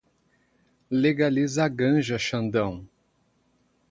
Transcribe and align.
Legaliza 0.89 1.63
a 1.63 1.67
ganja, 1.69 2.17
Xandão 2.17 2.87